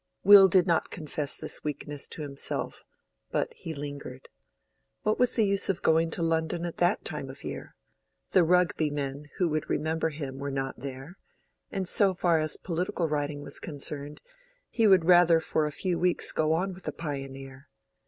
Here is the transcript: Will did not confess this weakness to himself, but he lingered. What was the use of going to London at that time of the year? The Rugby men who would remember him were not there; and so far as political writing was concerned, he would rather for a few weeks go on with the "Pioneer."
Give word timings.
Will 0.23 0.47
did 0.47 0.65
not 0.65 0.89
confess 0.89 1.37
this 1.37 1.63
weakness 1.63 2.07
to 2.07 2.23
himself, 2.23 2.83
but 3.29 3.53
he 3.53 3.71
lingered. 3.75 4.29
What 5.03 5.19
was 5.19 5.33
the 5.33 5.45
use 5.45 5.69
of 5.69 5.83
going 5.83 6.09
to 6.09 6.23
London 6.23 6.65
at 6.65 6.77
that 6.77 7.05
time 7.05 7.29
of 7.29 7.41
the 7.41 7.49
year? 7.49 7.75
The 8.31 8.43
Rugby 8.43 8.89
men 8.89 9.29
who 9.37 9.47
would 9.49 9.69
remember 9.69 10.09
him 10.09 10.39
were 10.39 10.49
not 10.49 10.79
there; 10.79 11.19
and 11.71 11.87
so 11.87 12.15
far 12.15 12.39
as 12.39 12.57
political 12.57 13.07
writing 13.07 13.43
was 13.43 13.59
concerned, 13.59 14.21
he 14.71 14.87
would 14.87 15.05
rather 15.05 15.39
for 15.39 15.67
a 15.67 15.71
few 15.71 15.99
weeks 15.99 16.31
go 16.31 16.51
on 16.51 16.73
with 16.73 16.85
the 16.85 16.93
"Pioneer." 16.93 17.67